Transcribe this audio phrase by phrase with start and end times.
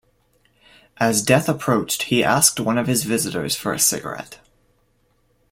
[0.97, 4.39] As death approached he asked one of his visitors for a cigarette.